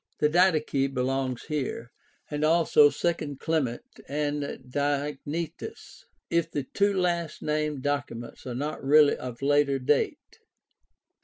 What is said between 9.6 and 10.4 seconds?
date.